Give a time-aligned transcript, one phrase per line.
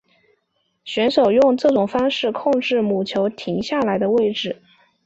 [0.83, 4.59] 选手用这种方式控制母球停下来的位置。